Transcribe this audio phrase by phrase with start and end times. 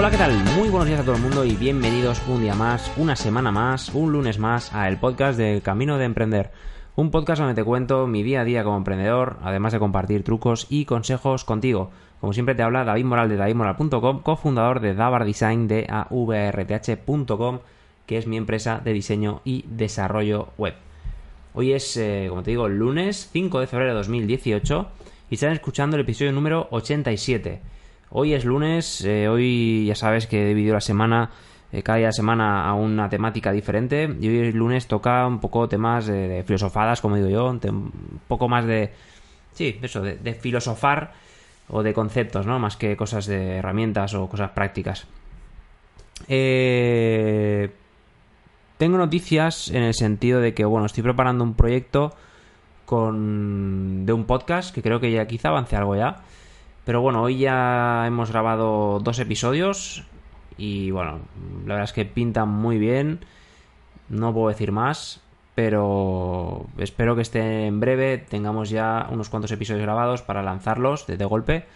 [0.00, 0.32] Hola, ¿qué tal?
[0.56, 3.90] Muy buenos días a todo el mundo y bienvenidos un día más, una semana más,
[3.90, 6.52] un lunes más a el podcast de Camino de Emprender.
[6.96, 10.66] Un podcast donde te cuento mi día a día como emprendedor, además de compartir trucos
[10.70, 11.90] y consejos contigo.
[12.18, 17.58] Como siempre te habla David Moral de davidmoral.com, cofundador de Davar Design de avrth.com,
[18.06, 20.76] que es mi empresa de diseño y desarrollo web.
[21.52, 24.88] Hoy es, eh, como te digo, lunes 5 de febrero de 2018
[25.28, 27.60] y están escuchando el episodio número 87.
[28.12, 31.30] Hoy es lunes, eh, hoy ya sabes que he dividido la semana,
[31.70, 35.38] eh, cada día de semana a una temática diferente y hoy el lunes toca un
[35.38, 37.92] poco temas de, filosofadas, como digo yo, un
[38.26, 38.92] poco más de,
[39.52, 41.12] sí, eso, de, filosofar
[41.68, 42.58] o de conceptos, ¿no?
[42.58, 45.06] Más que cosas de herramientas o cosas prácticas.
[46.26, 47.70] Eh,
[48.76, 52.12] tengo noticias en el sentido de que, bueno, estoy preparando un proyecto
[52.86, 56.22] con de un podcast que creo que ya quizá avance algo ya.
[56.90, 60.02] Pero bueno, hoy ya hemos grabado dos episodios
[60.58, 61.20] y bueno,
[61.64, 63.20] la verdad es que pintan muy bien.
[64.08, 65.20] No puedo decir más,
[65.54, 68.18] pero espero que esté en breve.
[68.18, 71.66] Tengamos ya unos cuantos episodios grabados para lanzarlos de, golpe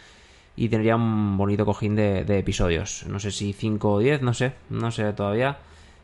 [0.57, 3.07] y tendría un bonito cojín de, episodios.
[3.07, 5.59] No sé si 5 o 10, no sé, no sé todavía.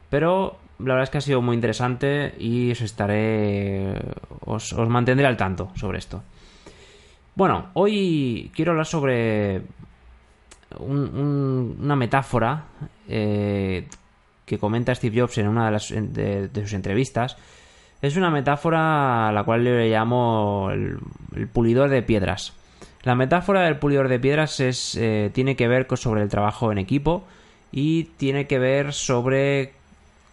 [0.08, 3.92] Pero la verdad es que ha sido muy interesante y os estaré.
[4.44, 6.22] Os, mantendré al tanto sobre esto.
[7.40, 9.62] Bueno, hoy quiero hablar sobre
[10.78, 12.64] una metáfora
[13.08, 13.88] eh,
[14.44, 17.38] que comenta Steve Jobs en una de, sus entrevistas.
[18.02, 20.98] Es una metáfora a la cual le llamo el,
[21.50, 22.52] pulidor de piedras.
[23.04, 26.76] La metáfora del pulidor de piedras es, eh, tiene que ver sobre el trabajo en
[26.76, 27.24] equipo
[27.72, 29.72] y tiene que ver sobre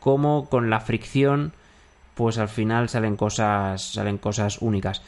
[0.01, 1.53] cómo con la fricción
[2.15, 5.01] pues al final salen cosas salen cosas únicas.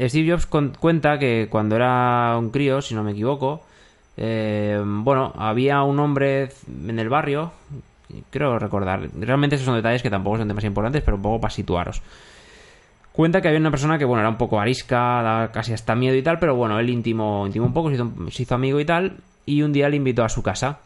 [0.00, 3.62] Steve Jobs cuenta que cuando era un crío, si no me equivoco,
[4.16, 6.50] eh, bueno, había un hombre
[6.86, 7.52] en el barrio,
[8.30, 11.52] creo recordar, realmente esos son detalles que tampoco son demasiado importantes, pero un poco para
[11.52, 12.02] situaros.
[13.12, 16.14] Cuenta que había una persona que, bueno, era un poco arisca, daba casi hasta miedo
[16.14, 17.90] y tal, pero bueno, él intimó, intimó un poco,
[18.30, 20.78] se hizo amigo y tal, y un día le invitó a su casa.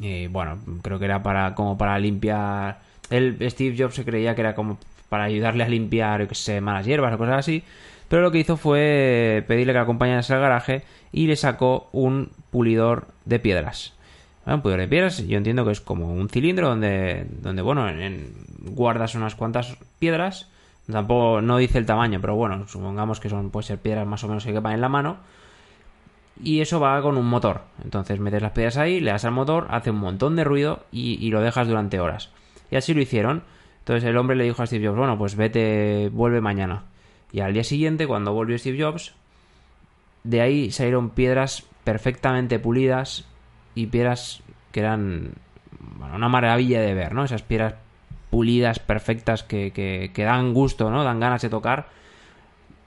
[0.00, 2.78] Y bueno, creo que era para como para limpiar.
[3.10, 4.78] El Steve Jobs se creía que era como
[5.14, 7.62] para ayudarle a limpiar, que sé, malas hierbas o cosas así.
[8.08, 10.82] Pero lo que hizo fue pedirle que le acompañase al garaje
[11.12, 13.94] y le sacó un pulidor de piedras.
[14.44, 18.34] Un pulidor de piedras, yo entiendo que es como un cilindro donde, donde bueno, en,
[18.58, 20.48] guardas unas cuantas piedras.
[20.90, 24.26] Tampoco no dice el tamaño, pero bueno, supongamos que son, puede ser piedras más o
[24.26, 25.18] menos que quepan en la mano
[26.42, 27.60] y eso va con un motor.
[27.84, 31.30] Entonces metes las piedras ahí, le das al motor, hace un montón de ruido y,
[31.30, 32.30] lo dejas durante horas.
[32.70, 33.44] Y así lo hicieron.
[33.84, 36.84] Entonces el hombre le dijo a Steve Jobs, bueno, pues vete, vuelve mañana.
[37.32, 39.14] Y al día siguiente, cuando volvió Steve Jobs,
[40.22, 43.26] de ahí salieron piedras perfectamente pulidas
[43.74, 45.34] y piedras que eran
[45.98, 47.24] bueno, una maravilla de ver, ¿no?
[47.24, 47.74] Esas piedras
[48.30, 51.04] pulidas, perfectas, que, que, que dan gusto, ¿no?
[51.04, 51.86] Dan ganas de tocar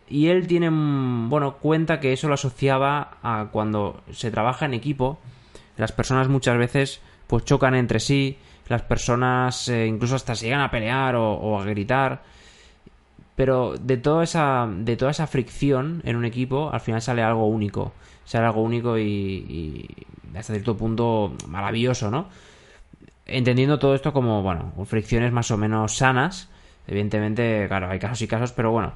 [0.10, 5.20] y él tiene, bueno, cuenta que eso lo asociaba a cuando se trabaja en equipo.
[5.76, 8.38] Las personas muchas veces pues chocan entre sí,
[8.68, 12.22] las personas eh, incluso hasta se llegan a pelear o, a gritar.
[13.36, 17.48] Pero de toda esa, de toda esa fricción en un equipo, al final sale algo
[17.48, 17.94] único.
[18.26, 22.28] Sale algo único y, y hasta cierto punto maravilloso, ¿no?
[23.26, 26.50] Entendiendo todo esto como, bueno, fricciones más o menos sanas.
[26.88, 28.94] Evidentemente, claro, hay casos y casos, pero bueno,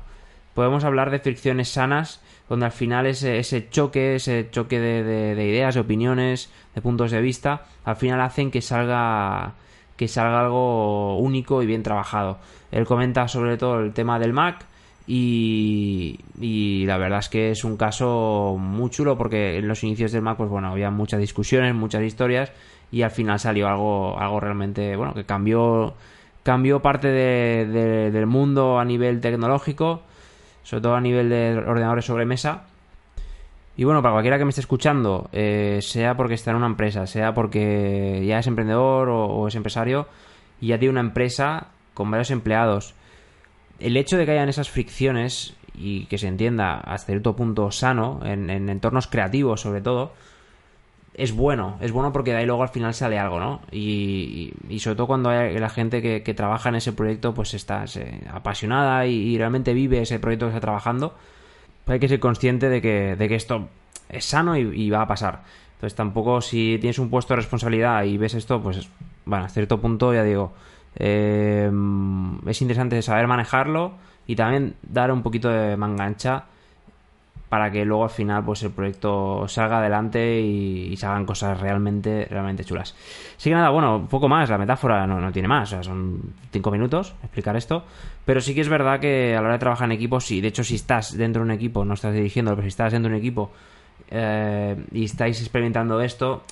[0.53, 5.47] podemos hablar de fricciones sanas, donde al final ese, ese choque, ese choque de, de,
[5.47, 9.53] ideas, de opiniones, de puntos de vista, al final hacen que salga
[9.95, 12.39] que salga algo único y bien trabajado.
[12.71, 14.65] Él comenta sobre todo el tema del Mac
[15.05, 20.11] y, y, la verdad es que es un caso muy chulo porque en los inicios
[20.11, 22.51] del Mac pues bueno había muchas discusiones, muchas historias
[22.91, 25.93] y al final salió algo, algo realmente bueno que cambió
[26.43, 30.01] cambió parte de, del mundo a nivel tecnológico
[30.63, 32.63] sobre todo a nivel de ordenadores sobre mesa.
[33.77, 37.07] Y bueno, para cualquiera que me esté escuchando, eh, sea porque está en una empresa,
[37.07, 40.07] sea porque ya es emprendedor o, es empresario
[40.59, 42.93] y ya tiene una empresa con varios empleados,
[43.79, 48.19] el hecho de que hayan esas fricciones y que se entienda hasta cierto punto sano,
[48.23, 50.13] en entornos creativos sobre todo,
[51.13, 53.61] es bueno, es bueno porque de ahí luego al final sale algo, ¿no?
[53.71, 57.85] Y, y, sobre todo cuando hay la gente que, trabaja en ese proyecto pues está
[58.31, 61.13] apasionada y, realmente vive ese proyecto que está trabajando,
[61.85, 63.67] pues hay que ser consciente de que, de que esto
[64.09, 65.43] es sano y, va a pasar.
[65.75, 68.87] Entonces tampoco si tienes un puesto de responsabilidad y ves esto, pues
[69.25, 70.53] bueno, a cierto punto ya digo,
[70.95, 71.69] eh,
[72.45, 73.93] es interesante saber manejarlo
[74.27, 76.45] y también dar un poquito de mangancha
[77.51, 82.25] para que luego al final pues el proyecto salga adelante y, se hagan cosas realmente
[82.31, 82.95] realmente chulas.
[83.35, 86.33] Así que nada, bueno, poco más, la metáfora no, no tiene más, o sea, son
[86.49, 87.83] cinco minutos explicar esto,
[88.23, 90.47] pero sí que es verdad que a la hora de trabajar en equipo, sí, de
[90.47, 93.17] hecho si estás dentro de un equipo, no estás dirigiendo, pero si estás dentro de
[93.17, 93.51] un equipo
[94.09, 96.43] eh, y estáis experimentando esto,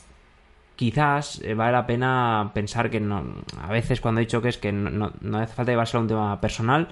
[0.76, 3.24] quizás eh, vale la pena pensar que no,
[3.62, 6.10] a veces cuando he dicho que es que no, no, hace falta llevarse a un
[6.10, 6.90] tema personal,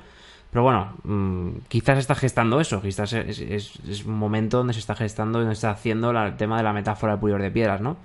[0.51, 4.79] pero bueno, mmm, quizás está gestando eso, quizás es, es, es, un momento donde se
[4.79, 7.51] está gestando, donde se está haciendo la, el tema de la metáfora del pulidor de
[7.51, 7.97] piedras, ¿no?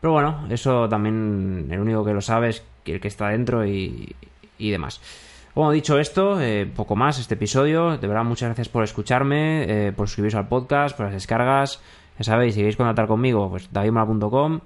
[0.00, 4.14] Pero bueno, eso también el único que lo sabe es el que está dentro y,
[4.58, 5.00] y demás.
[5.54, 7.96] Bueno, dicho esto, eh, poco más este episodio.
[7.96, 11.80] De verdad, muchas gracias por escucharme, eh, por suscribiros al podcast, por las descargas.
[12.18, 14.60] Ya sabéis, si queréis contactar conmigo, pues davidmola.com.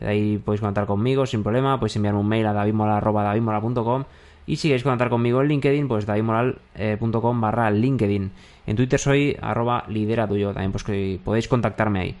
[0.00, 1.78] Ahí podéis contactar conmigo sin problema.
[1.78, 4.04] Podéis enviarme un mail a davidmola.com
[4.46, 8.30] y si queréis contactar conmigo en LinkedIn, pues davidmoral.com barra LinkedIn.
[8.66, 10.84] En Twitter soy arroba lidera tuyo, también pues
[11.24, 12.16] podéis contactarme ahí.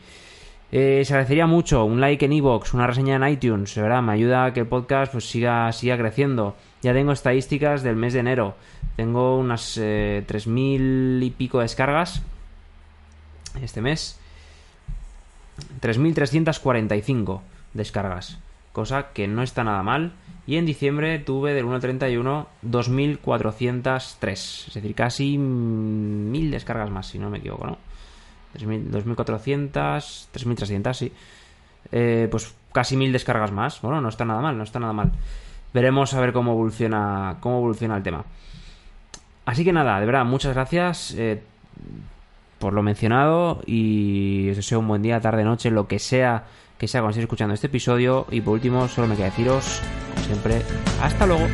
[0.74, 4.46] Eh, se agradecería mucho un like en iVoox, una reseña en iTunes, verdad, me ayuda
[4.46, 6.56] a que el podcast pues siga, siga creciendo.
[6.80, 8.56] Ya tengo estadísticas del mes de enero.
[8.96, 12.22] Tengo unas eh, 3.000 y pico descargas
[13.60, 14.18] este mes.
[15.82, 17.40] 3.345
[17.74, 18.38] descargas,
[18.72, 20.12] cosa que no está nada mal.
[20.46, 24.32] Y en diciembre tuve del 1 al 31 2.403,
[24.68, 27.78] es decir, casi 1.000 descargas más, si no me equivoco, ¿no?
[28.58, 31.12] 2.400, 3.300, sí.
[31.90, 33.80] Eh, pues casi 1.000 descargas más.
[33.80, 35.12] Bueno, no está nada mal, no está nada mal.
[35.72, 38.24] Veremos a ver cómo evoluciona, cómo evoluciona el tema.
[39.44, 41.42] Así que nada, de verdad, muchas gracias eh,
[42.58, 46.44] por lo mencionado y os deseo un buen día, tarde, noche, lo que sea
[46.82, 48.26] que sea cuando estéis escuchando este episodio.
[48.32, 49.80] Y por último, solo me queda deciros,
[50.16, 50.62] como siempre,
[51.00, 51.46] hasta luego.